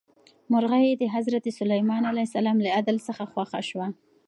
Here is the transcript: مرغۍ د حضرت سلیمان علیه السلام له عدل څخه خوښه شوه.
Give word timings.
مرغۍ 0.51 0.85
د 0.95 1.03
حضرت 1.15 1.45
سلیمان 1.59 2.03
علیه 2.11 2.25
السلام 2.29 2.57
له 2.65 2.69
عدل 2.79 2.97
څخه 3.07 3.23
خوښه 3.31 3.59
شوه. 3.69 3.87